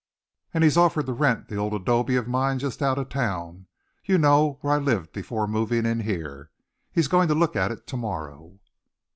[0.51, 3.67] An' he's offered to rent that old 'dobe of mine just out of town.
[4.03, 6.49] You know, where I lived before movin' in heah.
[6.91, 8.57] He's goin' to look at it to morrow."